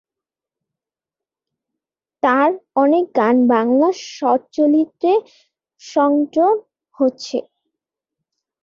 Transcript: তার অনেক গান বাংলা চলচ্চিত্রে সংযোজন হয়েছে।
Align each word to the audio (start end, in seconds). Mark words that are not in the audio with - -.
তার 2.23 2.49
অনেক 2.75 3.05
গান 3.15 3.35
বাংলা 3.53 3.89
চলচ্চিত্রে 4.15 5.11
সংযোজন 5.81 6.55
হয়েছে। 6.97 7.37